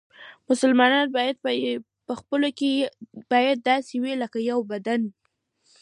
مسلمانان 0.49 1.07
باید 1.17 1.35
په 2.07 2.13
خپلو 2.19 2.47
کې 2.59 2.71
باید 3.31 3.57
داسې 3.69 3.93
وي 4.03 4.13
لکه 4.23 4.39
یو 4.49 4.59
بدن. 4.71 5.01